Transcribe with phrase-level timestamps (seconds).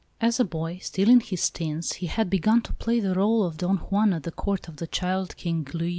[0.19, 3.57] As a boy, still in his teens, he had begun to play the rôle of
[3.57, 5.89] Don Juan at the Court of the child King, Louis XV.